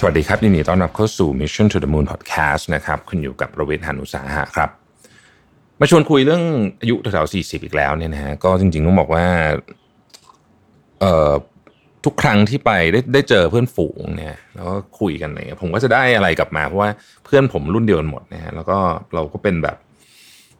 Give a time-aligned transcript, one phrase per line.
[0.00, 4.70] สวัสดีครับยินดีต้อนรับเข้าสู่ Mission to the Moon Podcast นะครับคุณอยู่กับประเวทหานุสาหะครับ
[5.80, 6.42] มาชวนคุยเรื่อง
[6.80, 9.26] อายุแถวๆสี่สิบอีกแล้วเนี่ยนะฮะก็จริงๆต้องบอกว่า
[11.00, 11.32] เอ่อ
[12.04, 16.90] ทุกครั้งที่ไปได้ได้เจอเพื่อนฝูงเนี่ยแล้วก็คุยกันอะไรเงี้ยผมก็จะได้อะไรกลับมาเพราะว่า
[17.24, 18.78] เพื่อนผมรุ่นเดียวกันหมดนะฮะแล้วก็
[19.14, 19.76] เราก็เป็นแบบ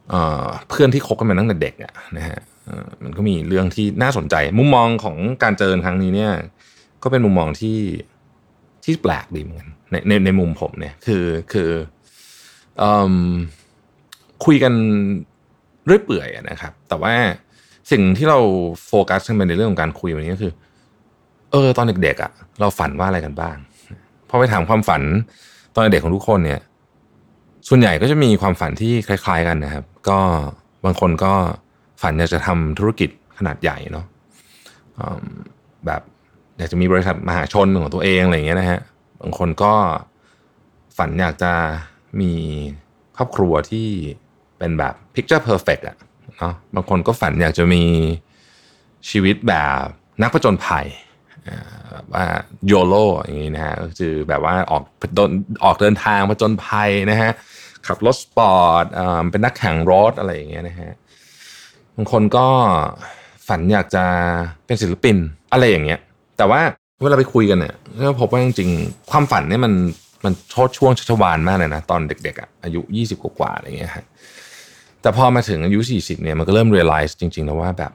[0.09, 2.39] เอ่อเพื่อนที่คบกันมาตั้งแต่เด็กอะนะฮะ
[3.03, 6.33] มันก็มีเรื่องที่น่าสนใจ มุมมองของการเจอครั้งนี้เนี่ย
[7.03, 7.77] ก็เป็นมุมมองที่
[8.87, 11.69] ที่แปลกดีเหมือนกันในในในมุมผมเนี่ยคือคือ
[12.81, 12.83] อ
[14.45, 14.73] คุยกัน
[15.85, 17.13] เรื่อยเปื่อยนะครับ แต่ว่า
[17.91, 18.39] สิ่งที่เรา
[18.87, 20.53] โฟกัสกันไปในเรื่องของการคุยวันนี้ก็คือ
[21.51, 23.57] เออ ตอนเด็กๆอะ เราฝันว่าอะไรกันบ้าง
[24.29, 25.01] พอไปถามความฝัน
[25.73, 26.61] ตอนเด็กของทุกคนเนี่ย
[27.67, 30.19] ส่วนใหญ่ก็จะมีความฝันที่คล้าย ๆ กันนะครับ ก็
[30.85, 31.33] บางคนก็
[32.01, 34.05] ฝันอยากจะทำธุรกิจขนาดใหญ่เนาะ
[35.85, 36.01] แบบ
[36.57, 38.79] อยากจะมีบริษัทมหาชนของตัวเองอะไรอย่างเงี้ยนะฮะ
[39.21, 39.73] บางคนก็
[40.97, 41.53] ฝันอยากจะ
[42.21, 42.33] มี
[43.17, 43.87] ครอบครัวที่
[44.57, 45.97] เป็นแบบ picture perfect อะ
[46.37, 47.83] เนาะบางคนก็ฝันอยากจะมี
[49.09, 49.83] ชีวิตแบบ
[50.21, 50.87] นักผจญภัย
[52.13, 52.25] ว่า
[52.67, 54.83] โยโลอย่างนี้นะฮะก็คือแบบว่าออก
[55.15, 55.31] เดิน
[55.63, 57.31] ออกเดินทางผจญภัยนะฮะ
[57.87, 58.85] ขับรถสปอร์ต
[59.31, 60.91] เป็นนักแข่งรถอะไรอย่างเงี้ยนะฮะ
[61.95, 62.47] บางคนก็
[63.47, 64.05] ฝันอยากจะ
[64.65, 65.17] เป็นศิลปิน
[65.51, 65.99] อะไรอย่างเงี้ย
[66.37, 66.61] แต่ว่า
[67.01, 69.73] เวลาไปคุยกันเนี่ยก็พบว่าจริงๆความฝันเนี่ยมัน
[70.25, 74.05] มันโชดช่วงชัชวานมากเลยนะ ตอนเด็กๆอะอายุ 20 กว่าๆอะไรเงี้ยฮะ
[75.01, 77.91] แต่พอมาถึงอายุ 40เนี่ยมันก็เริ่ม realize จริงๆแล้วว่าแบบ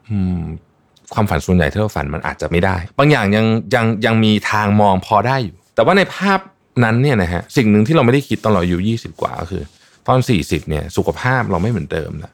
[1.14, 6.38] ความฝันส่วนใหญ่ที่เราฝันมันอาจจะไม่ได้ บางอย่างยังยังยังมีทางมองพอได้อยู่ แต่ว่าในภาพ
[6.84, 9.62] นั้นเนี่ยนะฮะสิ่งหนึ่งที่เราไม่ได้คิดตอนเราอายุ 20 กว่าก็คือ
[10.08, 12.32] ตอน 40เนี่ยสุขภาพเราไม่เหมือนเดิมและ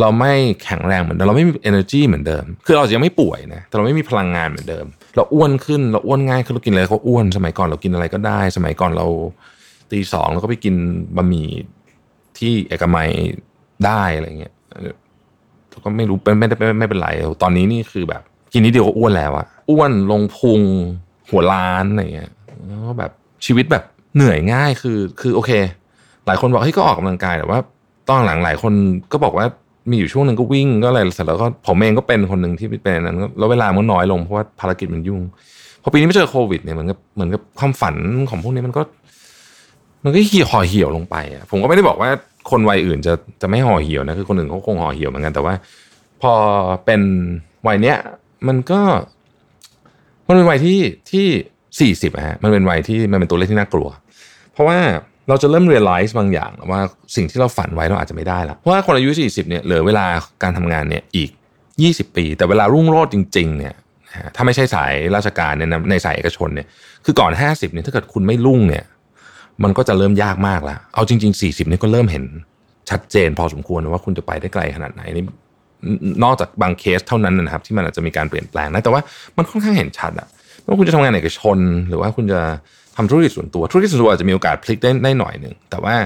[0.00, 0.32] เราไม่
[0.64, 9.06] แข็งแรงเหมือนเดิมเราไม่มี energy เหมือนเดิม คือเราอาจจะยังไม่ป่วยนะแต่เราไม่มีพลังงานเหมือนเดิม เราอ้วนขึ้นเราอ้วนง่ายขึ้นเรากินอะไรก็อ้วนสมัยก่อนเรากินอะไรก็ได้ สมัยก่อนเรา
[9.92, 10.74] ตีสองเราก็ไปกิน
[11.16, 11.48] บะหมี่
[12.38, 13.08] ที่เอกมัย
[13.86, 14.52] ได้อะไรเงี้ย
[15.84, 17.08] ก็ไม่รู้เป็นไม่ได้ไม่เป็นไร
[17.42, 18.22] ตอนนี้นี่คือแบบ
[18.52, 20.60] กินนิดเดียวก็อ้วนแล้วอะอ้วนลงพุง
[21.30, 22.30] หัวล้านอะไรเงี้ย
[22.66, 23.10] แล้วก็แบบ
[23.46, 23.84] ชีวิตแบบ
[24.14, 25.50] เหนื่อยง่ายคือคือโอเค
[26.26, 27.58] หลายคนบอกเฮ้ยก็ออกกำลังกายแต่ว่า
[28.08, 28.72] ตอนหลังหลายคน
[29.12, 29.46] ก็บอกว่า
[29.90, 35.20] มีอยู่ช่วงหนึ่งก็วิ่งก็อะไรเสร็จแล้วก็ผมเองก็เป็นคนหนึ่งที่เป็นนั้นแล้วเวลามันน้อยลงเพราะว่าภารกิจมันยุ่ง
[35.82, 37.96] พอปีนี้ไม่เจอโควิดเนี่ยเหมือนกับเหมือนกับความฝัน
[38.30, 38.82] ของพวกนี้มันก็
[40.04, 42.10] มันก็ห่อเหี่ยวลงไปอะผมก็ไม่ได้บอกว่า
[42.50, 43.12] คนวัยอื่นจะ
[43.42, 45.54] จะไม่ห่อเหี่ยวนะคือคนอื่นเขาคงห่อเหี่ยวเหมือนกันแต่ว่า
[46.22, 46.32] พอ
[46.84, 47.00] เป็น
[47.66, 47.96] วัยเนี้ย
[48.48, 48.80] มันก็
[50.26, 50.78] มันเป็นวัยที่
[51.10, 51.26] ที่
[51.80, 53.88] สี่สิบอะฮะมันเป็นวัยที่มันเป็นตัวเลขที่น่ากลัว
[54.52, 54.78] เพราะว่า
[55.28, 56.80] เราจะเริ่ม realize บางอย่างว่า
[57.16, 60.06] สิ่งที่เราฝันไว้เราอาจจะไม่ได้ละเพราะว่าคนอายุสี่สิบเนี่ยเหลือเวลา
[60.42, 61.30] การทำงานเนี่ยอีก
[61.82, 63.74] ยี่สิบปี แต่เวลารุ่งโรจน์จริงๆเนี่ย
[64.36, 66.66] ถ้าไม่ใช่สายราชการเนี่ยในสายเอกชนเนี่ย
[67.04, 68.84] คือก่อนห้าสิบเนี่ยถ้าเกิดคุณไม่รุ่งเนี่ย
[69.64, 72.24] มันก็จะเริ่มยากมากแล้ว เอาจริง ๆ 40นี่ก็เริ่มเห็น
[72.90, 75.24] ชัดเจนพอสมควรว่าคุณจะไปได้ไกลขนาดไหนนี่
[76.24, 79.00] นอกจากบางเคสเท่านั้นนะครับ ที่มันอาจจะมีการเปลี่ยนแปลงนะแต่ว่า
[79.36, 80.28] มันค่อนข้างเห็นชัดอะ
[80.60, 81.58] ไม่ว่าคุณจะทำงานเอกชน
[81.88, 82.40] หรือว่าคุณจะ
[82.96, 85.96] ทำธุรกิจส่วนตัว ธุรกิจส่วนตัวอาจจะมีโอกาสพลิกได้ได้หน่อยหนึ่งแต่ว่า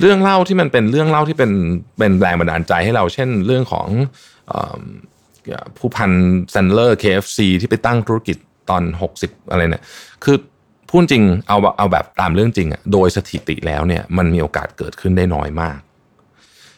[0.00, 1.50] เรื่องเล่าที่มันเป็นเรื่องเล่าที่เป็น
[1.98, 3.86] เป็นแรงบันดาลใจให้เรา เช่นเรื่องของ
[4.52, 4.76] ออ
[5.78, 6.10] ผู้พัน
[6.50, 8.36] แซนเลอร์ KFC ที่ไปตั้งธุรกิจ
[8.70, 8.82] ตอน
[9.16, 9.84] 60 อะไรเนี่ย
[10.24, 10.36] คือ
[10.88, 15.78] พูดจริงเอาเอาแบบตามเรื่องจริงอะโดยสถิติแล้วเนี่ยมันมีโอกาสเกิดขึ้นได้น้อยมาก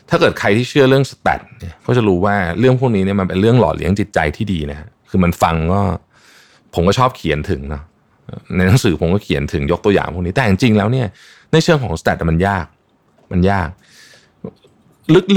[0.08, 5.80] ถ้าเกิดใครที่เชื่อเรื่องสแตทเนี่ยก็จะรู้ว่าเรื่องพวกนี้เนี่ยมันเป็นเรื่องหล่อเลี้ยงจิตใจที่ดีนะคือมันฟังก็
[6.74, 7.82] ผมก็ชอบเขียนถึงเนาะ
[8.56, 11.06] ในหนังสือผมก็เขียนถึงยกตัวอย่างพวกนี้แต่จริงๆแล้วเนี่ย
[11.52, 12.66] ในเชิงของสแตทมันยาก
[13.32, 13.68] มันยาก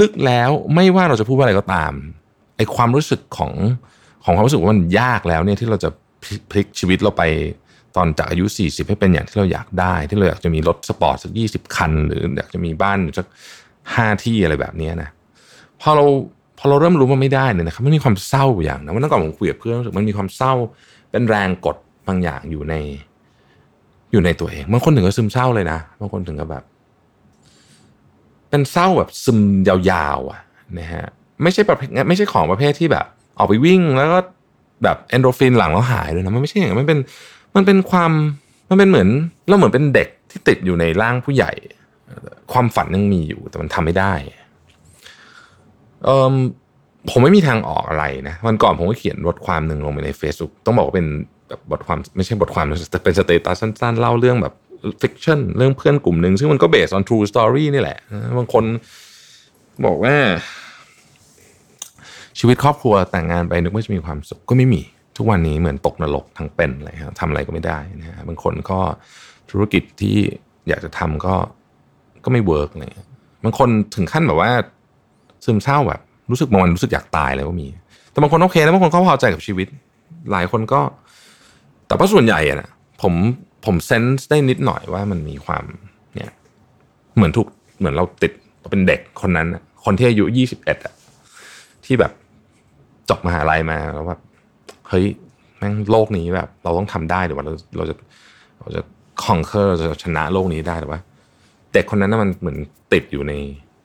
[0.00, 1.92] ลึกๆแล้วไม่ว่าเราจะพูดว่าอะไรก็ตาม
[2.56, 3.52] ไอความรู้สึกของ
[4.24, 5.90] ของความรู้สึกว่ามันยากแล้วเนี่ยที่เราจะ
[6.50, 7.22] พลิกชีวิตเราไป
[7.96, 13.26] ตอนจากอายุ 40 ให้เป็นอย่างที่เราอยากได้ ที่เราอยากจะมีรถสปอร์ตสัก 20 คัน หรืออยากจะมีบ้านสัก
[13.94, 15.10] ห้าที่อะไรแบบนี้นะ
[15.80, 16.04] พอเรา
[16.58, 20.52] พอเราเริ่มรู้ว่าไม่ได้เนี่ยนะครับมันมีความเศร้าอย่างนะวันนั้นก่อนผมคุยกับเพื่อนรู้สึกมันมีความเศร้า
[21.10, 21.76] เป็นแรงกด
[22.10, 22.74] บางอย่างอยู่ใน
[24.12, 26.64] อยู่ในตัวเองบางคนถึงกับซึมเศร้าเลยนะบางคนถึงกับแบบ
[28.50, 30.40] เป็นเศร้าแบบซึมยาวๆอะ
[30.78, 31.06] นะฮะ
[31.42, 33.06] ไม่ใช่ประเภทไม่ใช่ของประเภทที่แบบ
[33.38, 34.18] ออกไปวิ่งแล้วก็
[34.84, 36.98] แบบเอ็นดอร์ฟินหลั่งแล้วหายเลยนะมันไม่ใช่อย่างนั้นมันเป็น
[37.56, 38.12] มันเป็นความ
[38.70, 39.08] มันเป็นเหมือน
[39.48, 41.52] เราเหมือนเป็นเด็กที่ติดอยู่ในร่างผู้ใหญ่
[42.52, 44.12] ความฝันยังมีอยู่แต่มันทำไม่ได้
[46.04, 46.34] เออ
[47.10, 51.06] ผมไม่มีทางออกอะไรนะวันก่อนผมก็เขียนบทความหนึ่งลงไปใน Facebook ต้องบอกว่าเป็น
[51.50, 54.54] แบบบทความไม่ใช่บทความแต่เป็น status สั้นๆ เล่าเรื่องแบบ
[55.02, 57.98] fiction เรื่องเพื่อนกลุ่มหนึ่งซึ่งมันก็ based on true story นี่แหละ
[58.38, 58.64] บางคน
[59.86, 60.14] บอกว่า
[62.38, 64.82] ชีวิตครอบครัวแต่งงานไปนึกว่าจะมีความสุขก็ไม่มี
[65.16, 68.78] ทุกวันนี้เหมือนตกนรกทั้งเป็นอะไรครับทำอะไรก็ไม่ได้นะฮะบางคนก็
[69.50, 70.16] ธุรกิจที่
[70.68, 71.34] อยากจะทำก็
[72.24, 73.06] ก็ไม่ work เลย
[73.44, 74.50] บางคนถึงขั้นแบบว่า
[75.44, 76.00] ซึมเศร้าแบบ
[76.30, 77.68] รู้สึกบางวันรู้สึกอยากตายเลยก็มี
[78.10, 79.68] แต่บางคนโอเคแล้วบางคนก็พอใจกับชีวิต
[80.32, 80.80] หลายคนก็
[81.90, 82.70] แต่ว่าส่วนใหญ่อะนะ
[83.02, 83.14] ผม
[83.64, 85.64] ผม sense ได้นิดหน่อยว่ามันมีความ
[86.14, 86.32] เนี่ย
[87.16, 87.48] เหมือนถูก
[87.78, 88.32] เหมือนเราติด
[88.70, 89.48] เป็นเด็กคนนั้น
[89.84, 90.94] คนที่อายุยี่สิบเอ็ดอะ
[91.84, 92.12] ที่แบบ
[93.08, 94.20] จบมหาลัยมาแล้วแบบ
[94.88, 95.06] เฮ้ย
[95.58, 97.94] แม่งโลกนี้แบบ เราต้องทำได้หรือว่าเราเราจะ
[98.60, 98.82] เราจะ
[99.22, 101.00] คองเคอร์เราจะชนะโลกนี้ได้หรือว่า
[101.72, 102.58] เด็กคนนั้นมันเหมือน
[102.92, 103.32] ติดอยู่ใน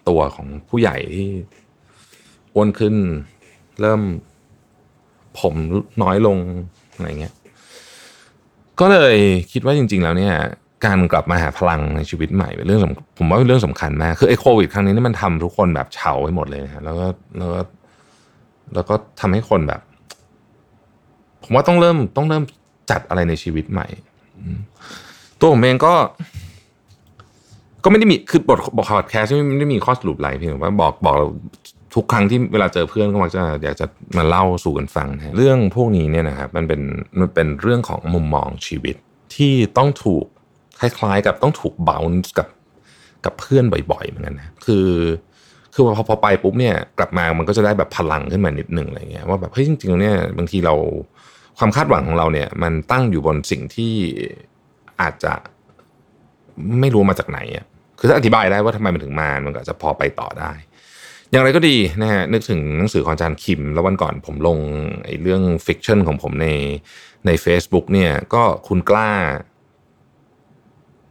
[0.09, 1.29] ตัวของผู้ใหญ่ที่
[2.53, 2.95] อ้วนขึ้น
[3.81, 4.01] เริ่ม
[5.39, 5.53] ผม
[6.03, 6.37] น้อยลง
[6.93, 7.33] อะไรเงี้ย
[8.79, 9.17] ก็เลย
[9.51, 10.33] คิดว่าจริง ๆ แล้วเนี่ย
[10.85, 12.81] การกลับมาหาพลังในชีวิตใหม่เป็นเรื่อง
[13.17, 17.07] ผมว่าเป็นเรื่องสำคัญมากคือไอ้โควิดครั้งนี้นี่มันทำทุกคนแบบเฉาไปหมดเลยนะแล้วก็
[17.37, 17.61] แล้วก็
[18.73, 19.81] แล้วก็ทำให้คนแบบ
[21.43, 22.43] ผมว่าต้องเริ่มต้องเริ่ม
[22.91, 23.87] จัดอะไรในชีวิตใหม่
[25.39, 25.93] ตัวผมเองก็
[27.83, 31.15] ก็ไม่ได้มีคือบทบอกพอดแคสต์ไม่ได้มีข้อสรุปอะไรเพียงแต่ว่าบอกบอก
[31.95, 33.85] ทุกครั้งที่เวลาเจอเพื่อนก็มักจะอยากจะ
[34.17, 36.81] มาเล่าสู่กันฟังนะเรื่องพวกนี้เนี่ยนะครับมันเป็น
[37.19, 38.95] มันเป็นเรื่องของมุมมองชีวิต
[39.35, 40.25] ที่ต้องถูก
[40.79, 41.99] คล้ายๆ กับต้องถูกเบา
[42.37, 42.47] กับ
[43.25, 44.87] กับเพื่อนบ่อยๆเหมือนกันนะคือ
[45.73, 50.75] คือพอพอไปปุ๊บเนี่ยกลับมามันก็จะได้แบบพลังขึ้นมานิดหนึ่งอะไรเงี้ยว่าแบบเฮ้ยจริงๆเนี่ยบางทีเรา
[51.57, 53.93] ความคาดหวังของเราเนี่ย มันตั้งอยู่บนสิ่งที่
[55.01, 55.33] อาจจะ
[56.79, 57.65] ไม่รู้มาจากไหนอะ
[57.99, 60.51] คือถ้าอธิบายได้ว่าทำไมมันถึงมามันก็จะพอไปต่อได้
[61.31, 64.57] อย่างไรก็ดีนะฮะนึกถึงหนังสือของอาจารย์คิม แล้ววันก่อนผมลง
[65.05, 66.47] ไอ้เรื่อง fiction ของผมใน
[67.25, 69.11] ใน Facebook เนี่ยก็คุณกล้า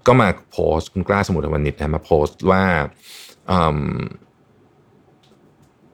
[0.07, 2.63] ก็มาโพสต์คุณกล้าสมุทรวันนิดนะมาโพสต์ว่า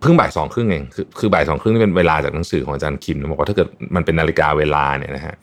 [0.00, 5.34] เพิ่งบ่ายสองครึ่งเองคือคือบ่ายสองครึ่งนี่เป็นเวลาจากหนังสือของอาจารย์คิมนะบอกว่าถ้าเกิดมันเป็นนาฬิกาเวลาเนี่ยนะฮะ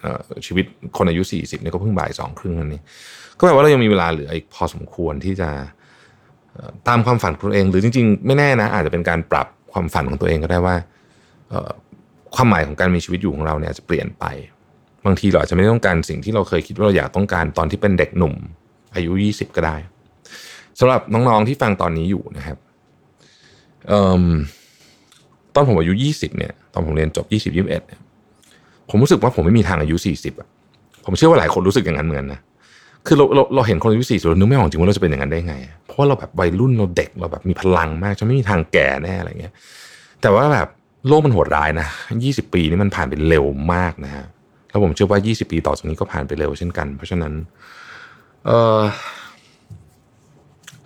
[0.45, 0.65] ชีวิต
[0.97, 2.81] คนอายุสี่สิบเนี่ยก็เพิ่งบ่ายสองครึ่งนั่นนี่
[3.37, 5.49] ก็แปลว่าเรายังมีเวลาเหลืออีกพอสมควรที่จะ
[6.87, 10.75] ตามความฝันของตัวเอง หรือจริง ๆ ไม่แน่นะ อาจจะเป็นการปรับความฝันของตัวเองก็ได้ว่า
[12.35, 14.25] ความหมายของการมีชีวิตอยู่ของเราเนี่ยจะเปลี่ยนไป
[15.05, 18.33] บางทีเราอาจจะไม่ต้องการสิ่งที่เราเคยคิดว่าเราอยากต้องการตอนที่เป็นเด็กหนุ่ม
[18.95, 19.75] อายุยี่สิบก็ได้
[20.79, 22.57] สำหรับน้องๆที่ฟังตอนนี้อยู่นะครับ
[25.53, 28.01] ตอนผมอายุยี่สิบเนี่ย ตอนผมเรียนจบยี่สิบยี่สิบเอ็ดเนี่ย
[28.89, 30.47] ผมรู้สึกว่าผมไม่มีทางอายุสี่สิบอะ
[31.05, 32.39] ผมเชื่อว่าหลายคนรู้สึกอย่างนั้นเหมือนนะ
[33.07, 35.55] คือเราเราเราเห็นคนอายุสี่สิบเรานึกไม่ออกจริงว่าเราจะเป็นอย่างนั้นได้ไง
[35.97, 39.53] ราะว่าเราแบบวัยรุ่นเราเด็กเราแบบมีพลังมากจะไม่มีทางแก่แน่อะไรเงี้ย
[40.21, 40.67] แต่ว่าแบบ
[41.07, 41.87] โลกมันโหดร้ายนะ
[42.23, 44.25] ยี่สิบปีนี่มันผ่านไปเร็วมากนะฮะ
[44.69, 47.33] แล้วผมเชื่อว่ายี่สิบปีต่อจากนี้ก็ผ่านไปเร็วเช่นกัน เพราะฉะนั้น
[48.45, 48.81] เออ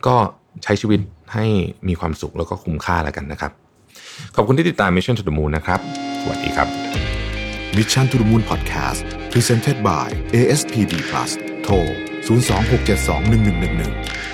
[0.06, 0.16] ก็
[0.64, 1.00] ใช้ชีวิต
[1.34, 1.46] ให้
[1.88, 3.52] มีความสุขแล้วก็คุ้มค่าแล้วกันนะครับ
[4.36, 5.80] ขอบคุณที่ติดตาม Mission to the Moon นะครับ
[6.22, 6.68] สวัสดีครับ
[7.78, 11.32] Mission to the Moon Podcast Presented by ASPD Plus
[11.64, 11.76] โทร
[12.28, 14.31] 026721111